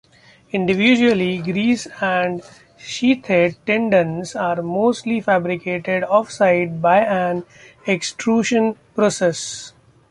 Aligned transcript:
Individually 0.51 1.37
greased-and-sheathed 1.37 3.63
tendons 3.67 4.33
are 4.35 4.63
mostly 4.63 5.21
fabricated 5.21 6.03
off-site 6.05 6.81
by 6.81 7.01
an 7.01 7.43
extrusion 7.85 8.75
process. 8.95 9.73